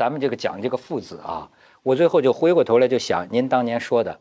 [0.00, 1.46] 咱们这个讲这个父子啊，
[1.82, 4.18] 我最后就回过头来就想您当年说的，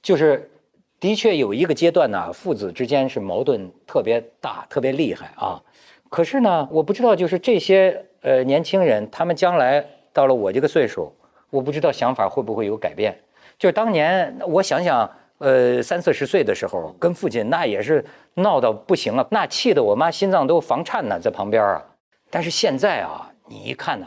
[0.00, 0.50] 就是
[0.98, 5.60] 的确有一个阶段呢，父子之间是矛盾特别大、特别厉害啊。
[6.08, 9.84] 可是呢，我不知道就是这些呃年轻人，他们将来
[10.14, 11.14] 到了我这个岁数，
[11.50, 13.14] 我不知道想法会不会有改变。
[13.58, 18.02] 就是当年我想想，呃三四十岁的时候，跟父亲那也是
[18.32, 21.84] 闹到不行了，那气得我妈心脏都房颤呢，在旁边啊。
[22.30, 24.06] 但是现在啊，你一看呐，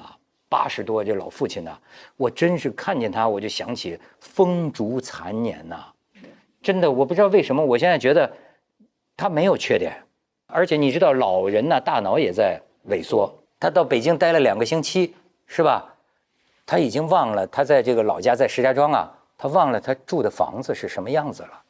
[0.52, 1.80] 八十多这老父亲呐，
[2.18, 5.86] 我真是看见他，我就想起风烛残年呐。
[6.62, 8.30] 真的，我不知道为什么，我现在觉得
[9.16, 9.94] 他没有缺点，
[10.48, 13.34] 而且你知道，老人呢大脑也在萎缩。
[13.62, 15.16] 他到北京待了两个星期，
[15.48, 15.96] 是吧？
[16.66, 21.62] 他已经忘了他在这个老家在石家庄啊，他忘了他住的房子是什么样子了。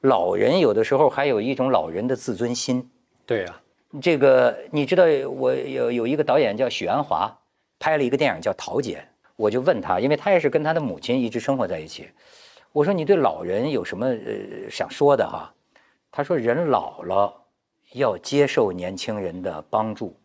[0.00, 2.90] 老人有的时候还有一种老人的自尊心。
[3.24, 3.60] 对呀。
[4.00, 7.30] 这个你知道，我有有一个导演叫许鞍华，
[7.82, 8.98] 拍了一个电影叫《桃姐》，
[9.34, 12.08] 我就问他，因为他也是跟他的母亲一直生活在一起。
[12.70, 15.52] 我说你对老人有什么呃想说的哈？
[16.12, 17.34] 他说人老了
[17.94, 20.16] 要接受年轻人的帮助，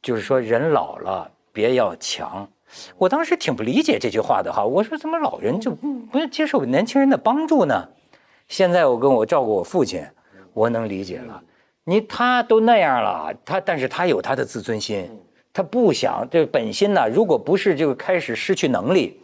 [0.00, 2.48] 就是说人老了别要强。
[2.96, 7.88] 我当时挺不理解这句话的哈，我说怎么老人就不要接受年轻人的帮助呢？
[8.46, 10.06] 现在我跟我照顾我父亲，
[10.52, 11.42] 我能理解了。
[11.82, 15.10] 你他都那样了，他但是他有他的自尊心，
[15.54, 17.08] 他不想这本心呢。
[17.08, 19.18] 如果不是就开始失去能力，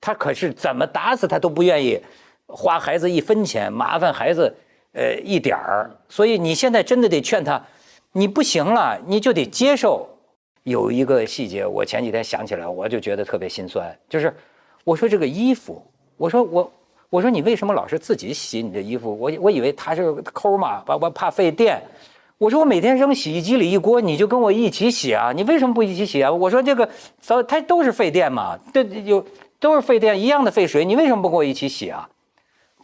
[0.00, 2.00] 他可是怎么打死他都不愿意
[2.46, 4.54] 花孩子一分钱，麻烦孩子
[4.92, 5.90] 呃一点儿。
[6.08, 7.60] 所以你现在真的得劝他，
[8.12, 10.08] 你不行了，你就得接受。
[10.62, 14.32] 有一个细节，我前几天想起来，我就觉得特别心酸，就是
[14.84, 15.82] 我说这个衣服，
[16.16, 16.72] 我说我。
[17.10, 19.16] 我说你为什么老是自己洗你的衣服？
[19.16, 21.80] 我我以为他是抠嘛，把我怕费电。
[22.44, 25.32] 我说我每天扔洗衣机里一锅，你就跟我一起洗啊？
[25.34, 26.30] 你为什么不一起洗啊？
[26.30, 26.86] 我说这个
[27.18, 29.24] 早它都是费电嘛，这有
[29.58, 32.06] 都是费电一样的费水，你为什么不跟我一起洗啊？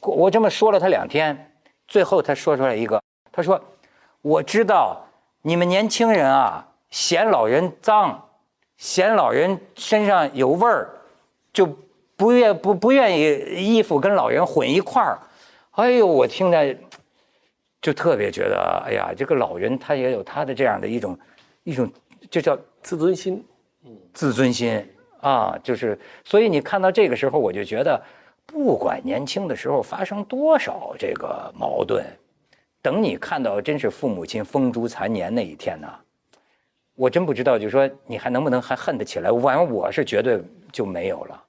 [0.01, 1.53] 我这么说了他两天，
[1.87, 3.63] 最后他说出来一个，他说
[4.23, 5.05] 我知道
[5.43, 8.29] 你们年轻人啊嫌老人脏，
[8.79, 10.89] 嫌老人身上有味儿，
[11.53, 11.69] 就。
[12.17, 15.19] 不愿不不愿意衣服跟老人混一块儿，
[15.71, 16.77] 哎呦，我听着
[17.81, 21.19] 就特别觉得，哎呀，这个老人他也有他的这样的一种
[21.65, 21.91] 一种，
[22.31, 23.45] 就叫自尊心，
[23.85, 24.87] 嗯，自尊心
[25.21, 28.03] 啊，就是所以你看到这个时候，我就觉得，
[28.45, 32.05] 不管年轻的时候发生多少这个矛盾，
[32.83, 35.89] 等你看到真是父母亲风烛残年那一天呢，
[36.95, 39.33] 我真不知道，就说你还能不能还恨得起来？
[39.33, 41.45] 反正我是绝对就没有了。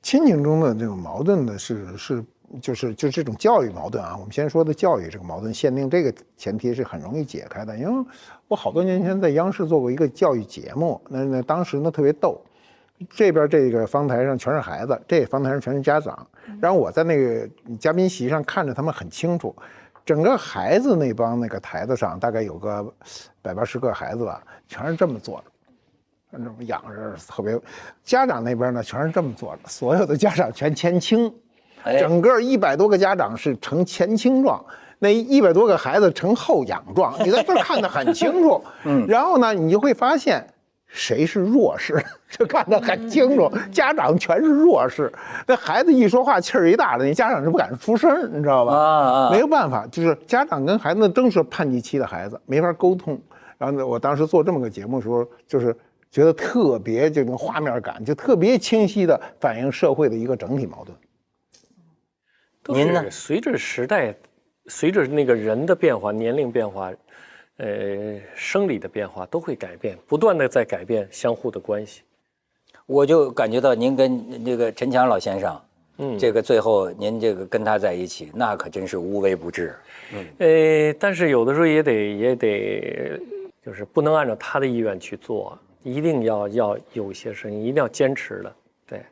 [0.00, 2.24] 亲情中的这种矛盾呢，是是
[2.60, 4.16] 就是就是这种教育矛盾啊。
[4.16, 7.76] 我们先说的教育这个矛盾，限定这个前提是很容易解开的。
[7.76, 8.06] 因为
[8.46, 12.40] 我好多年前在央视做过一个教育节目，那那当时呢特别逗，
[13.10, 16.26] 这边这个方台上全是孩子，这方台上全是家长，
[16.60, 17.48] 然后我在那个
[17.78, 19.54] 嘉宾席上看着他们很清楚，
[20.04, 22.92] 整个孩子那帮那个台子上大概有个
[23.42, 25.44] 百八十个孩子吧，全是这么坐的。
[26.30, 27.58] 那种仰着特别，
[28.04, 31.32] 家长那边呢全是这么做的，所有的家长全前倾，
[31.98, 34.64] 整个一百多个家长是呈前倾状，
[34.98, 38.62] 那一百多个孩子呈后仰状， 你在这看得很清楚。
[38.84, 40.44] 嗯，然后呢，你就会发现
[40.86, 45.12] 谁是弱势， 就看得很清楚，家长全是弱势，
[45.46, 48.72] 那孩子一说话气儿一大的，那家长是不敢出声，你知道吧？
[48.74, 53.20] 啊啊，没有办法，就是家长跟孩子正是叛逆期的孩子，没法沟通。
[53.56, 55.74] 然后呢，我当时做这么个节目的时候，就是。
[56.10, 60.96] 觉得特别这种画面感，就特别清晰的反映社会的一个整体矛盾。
[62.68, 63.10] 您呢？
[63.10, 64.14] 随着时代，
[64.66, 66.92] 随着那个人的变化、年龄变化，
[67.56, 72.02] 呃，生理的变化，都会改变，不断的在改变相互的关系。
[72.86, 75.60] 我就感觉到您跟那个陈强老先生，
[75.98, 79.74] 嗯，这个最后您这个跟他在一起，那可真是无微不至。
[80.12, 83.20] 嗯，呃，但是有的时候也得也得，
[83.64, 85.58] 就是不能按照他的意愿去做。
[85.84, 88.56] 一定要要有一些事情，一定要坚持的，
[88.86, 89.02] 对，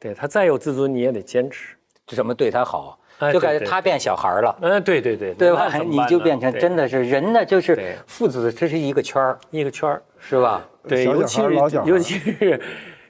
[0.00, 1.76] 对他再有自尊，你也得坚持。
[2.06, 2.98] 怎么对他好？
[3.32, 4.56] 就感觉他变小孩了。
[4.60, 5.76] 嗯，对对对，对吧？
[5.78, 10.66] 你就变成真的是人呢，就是父子，这是一个圈儿，一个圈儿，是吧？
[10.86, 11.54] 对，尤其是
[11.84, 12.60] 尤其是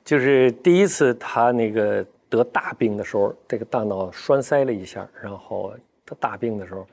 [0.04, 5.74] 就是第一次他那个得大病的时候，这个大脑栓塞了一下，然后
[6.04, 6.86] 他大病的时候，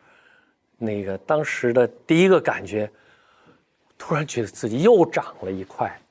[0.78, 2.90] 那个当时的第一个感觉。
[4.04, 6.02] 突然觉得自己又长了一块，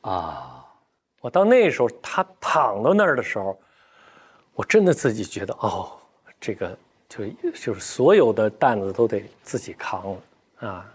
[0.00, 0.66] 啊！
[1.20, 3.56] 我到那时候他躺到那儿的时候，
[4.54, 5.92] 我真的自己觉得哦，
[6.40, 6.78] 这个
[7.08, 10.94] 就就是所有的担子都得自己扛了啊，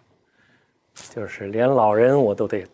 [1.14, 2.66] 就是连老人我都得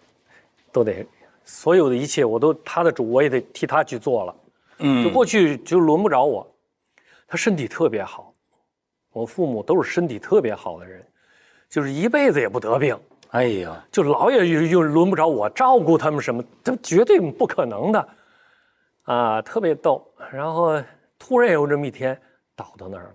[0.71, 1.05] 都得
[1.45, 4.35] 所有的一切我都他的主，我也得替他去做了。
[4.79, 6.45] 嗯，就过去就轮不着我。
[7.27, 8.33] 他身体特别好，
[9.11, 11.05] 我父母都是身体特别好的人，
[11.69, 12.97] 就是一辈子也不得病。
[13.29, 18.09] 哎呀，就老也又又轮不着我照顾他们什么，这绝对不可能的，
[19.03, 20.05] 啊，特别逗。
[20.31, 20.81] 然后
[21.17, 22.19] 突然有这么一天
[22.55, 23.13] 倒到那儿了，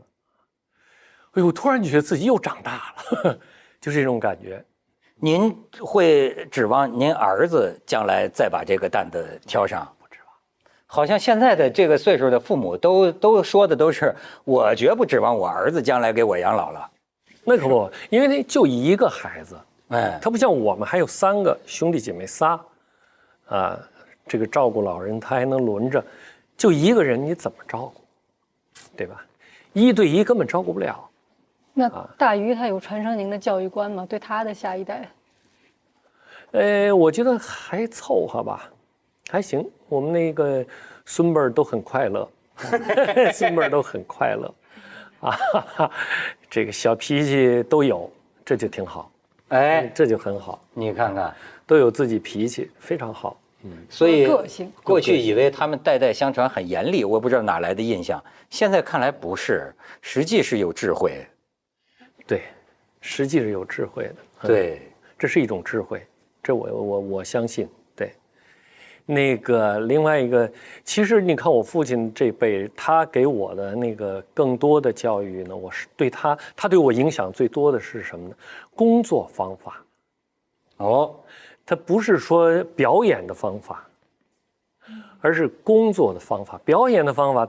[1.33, 3.39] 哎呦，突然觉得自己又长大了，
[3.81, 4.65] 就是这种感觉。
[5.21, 9.85] 您会指望您儿子将来再把这个担子挑上？
[9.99, 10.35] 不指望。
[10.87, 14.15] 好像现在的这个岁数的父母都都说的都是，
[14.45, 16.91] 我绝不指望我儿子将来给我养老了。
[17.45, 19.59] 那可不，因为那就一个孩子。
[19.89, 22.61] 哎，他不像我们还有三个兄弟姐妹仨，
[23.47, 23.79] 啊，
[24.29, 26.05] 这个照顾老人他还能轮着，
[26.57, 28.01] 就一个人你怎么照顾，
[28.97, 29.25] 对吧？
[29.73, 31.09] 一对一根本照顾不了。
[31.73, 34.05] 那大鱼他有传承您的教育观吗？
[34.09, 35.09] 对他的下一代？
[36.51, 38.71] 呃，我觉得还凑合吧，
[39.31, 39.65] 还行。
[39.89, 40.65] 我们那个
[41.05, 42.29] 孙辈儿都很快乐，
[43.33, 44.55] 孙辈儿都很快乐，
[45.21, 45.91] 啊，
[46.51, 48.11] 这个小脾气都有，
[48.45, 49.11] 这就挺好。
[49.49, 50.61] 哎，这就很好。
[50.75, 51.35] 你看看，
[51.67, 53.39] 都有自己脾气，非常好。
[53.65, 54.73] 嗯，个性。
[54.85, 58.23] 过去以为他们代代相传很严厉，我不知道哪来的印象。
[58.51, 61.27] 现在看来不是，实际是有智慧。
[62.27, 62.43] 对，
[63.01, 64.15] 实际是有智慧的。
[64.47, 64.83] 对，
[65.19, 66.07] 这是一种智慧，
[66.43, 67.69] 这我我我相信。
[67.97, 68.13] 对
[69.05, 70.49] 那个另外一个，
[70.85, 78.35] 其实你看我父亲这辈，他给我的那个更多的教育呢，我是对他，他对我影响最多的是什么呢？
[78.77, 79.83] 工作方法。
[80.77, 81.19] 哦，
[81.69, 83.87] 他不是说表演的方法，
[85.21, 86.59] 而是工作的方法。
[86.65, 87.47] 表演的方法，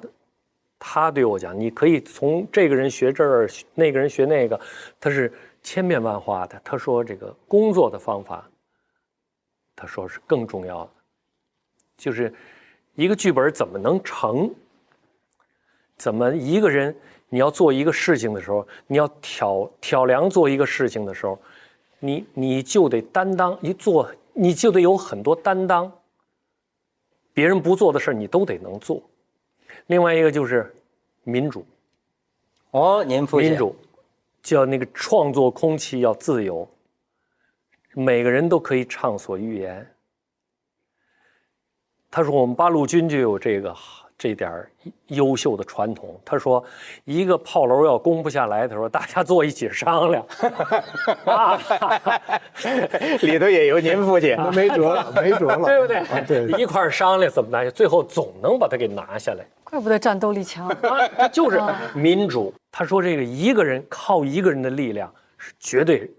[0.78, 4.60] 他对我讲，你可以从这个人学这儿，那个人学那个，
[5.00, 5.32] 他是
[5.64, 6.60] 千变万化的。
[6.66, 8.46] 他说这个工作的方法，
[9.74, 10.90] 他说是更重要的。
[11.96, 12.34] 就是
[12.96, 14.54] 一个剧本怎么能成？
[15.96, 16.94] 怎么一个人
[17.30, 21.42] 你要做一个事情的时候，你要挑挑梁做一个事情的时候，
[22.00, 25.92] 你你就得担当一做，你就得有很多担当。
[27.34, 29.02] 别人不做的事儿，你都得能做。
[29.88, 30.74] 另外一个就是
[31.24, 31.66] 民主。
[32.72, 33.76] 哦，您父亲民主
[34.44, 36.70] 叫那个创作空气要自由，
[37.94, 39.86] 每个人都可以畅所欲言。
[42.12, 43.76] 他说：“我们八路军就有这个
[44.20, 44.68] 这点
[45.08, 46.20] 优秀的传统。
[46.26, 46.62] 他说，
[47.06, 50.26] 一个炮楼要攻不下来，他说大家坐一起商量。
[53.22, 56.04] 里头也有您父亲，没辙了， 没辙了，对不对？
[56.28, 59.46] 对，一块商量怎么拿下，最后总能把它给拿下来。
[59.64, 60.70] 怪不得战斗力强，
[61.32, 61.62] 就是
[61.96, 62.54] 民主。
[62.70, 66.12] 他说，这个一个人靠一个人的力量是绝对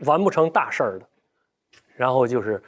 [0.00, 1.06] 完不成大事儿的。
[1.96, 2.60] 然后就是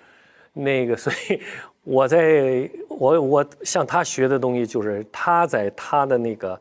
[0.52, 1.42] 那个，所以。”
[1.86, 6.58] 我在我我向他学的东西，就是他在他的那个，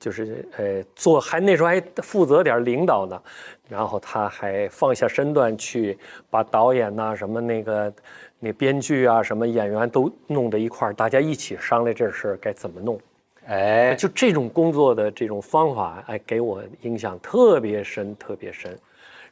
[0.00, 3.22] 就是呃做还那时候还负责点领导呢，
[3.68, 5.98] 然后他还放下身段去
[6.30, 7.92] 把导演呐什么那个
[8.38, 12.98] 那编剧啊什么演员都弄到一块儿，大家一起商量这事儿该怎么弄，
[13.46, 18.70] 哎，就这种工作的这种方法，哎，给我影响特别深特别深，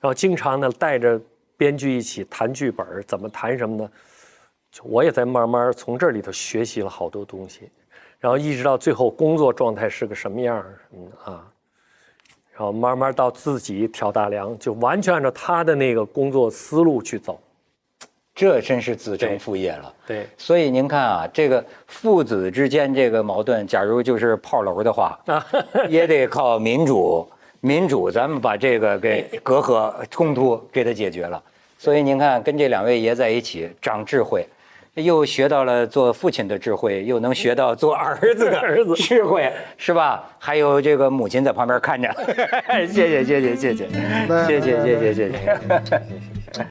[0.01, 1.19] 然后经常呢带着
[1.57, 3.91] 编剧一起谈剧本，怎么谈什么呢？
[4.83, 7.69] 我也在慢慢从这里头学习了好多东西，
[8.19, 10.65] 然后一直到最后工作状态是个什么样
[10.95, 11.47] 嗯啊，
[12.53, 17.39] 然后慢慢到自己挑大梁，就完全按照他的那个工作思路去走，
[18.35, 19.95] 这真是子承父业了。
[20.07, 25.21] 对，所以您看啊，这个父子之间这个矛盾，假如就是炮楼的话，
[25.89, 27.29] 也得靠民主，
[27.61, 31.43] 民主咱们把这个给 隔阂冲突给它解决了。
[31.77, 34.47] 所以您看，跟这两位爷在一起长智慧。
[34.95, 40.29] 又学到了做父亲的智慧，又能学到做儿子的 儿子智慧，是吧？
[40.39, 42.13] 还有这个母亲在旁边看着，
[42.87, 43.89] 谢谢谢谢谢谢，
[44.47, 46.03] 谢谢谢谢谢谢。